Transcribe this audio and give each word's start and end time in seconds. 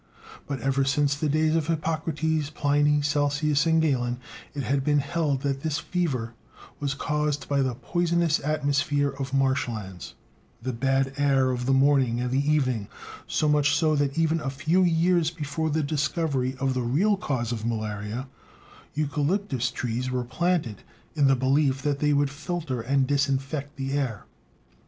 But 0.47 0.59
ever 0.61 0.83
since 0.83 1.13
the 1.13 1.29
days 1.29 1.55
of 1.55 1.67
Hippocrates, 1.67 2.49
Pliny, 2.49 3.03
Celsius 3.03 3.67
and 3.67 3.79
Galen 3.79 4.17
it 4.55 4.63
had 4.63 4.83
been 4.83 4.97
held 4.97 5.41
that 5.43 5.61
this 5.61 5.77
fever 5.77 6.33
was 6.79 6.95
caused 6.95 7.47
by 7.47 7.61
the 7.61 7.75
"poisonous 7.75 8.39
atmosphere" 8.43 9.09
of 9.09 9.31
marsh 9.31 9.67
lands, 9.67 10.15
the 10.59 10.73
bad 10.73 11.13
air 11.17 11.51
of 11.51 11.67
the 11.67 11.71
morning 11.71 12.19
and 12.19 12.31
the 12.31 12.51
evening, 12.51 12.87
so 13.27 13.47
much 13.47 13.75
so 13.75 13.95
that 13.95 14.17
even 14.17 14.39
a 14.41 14.49
few 14.49 14.81
years 14.81 15.29
before 15.29 15.69
the 15.69 15.83
discovery 15.83 16.55
of 16.59 16.73
the 16.73 16.81
real 16.81 17.15
cause 17.15 17.51
of 17.51 17.63
malaria, 17.63 18.27
eucalyptus 18.95 19.69
trees 19.69 20.09
were 20.09 20.23
planted 20.23 20.81
in 21.13 21.27
the 21.27 21.35
belief 21.35 21.83
that 21.83 21.99
they 21.99 22.11
would 22.11 22.31
filter 22.31 22.81
and 22.81 23.05
disinfect 23.05 23.75
the 23.75 23.91
air. 23.93 24.25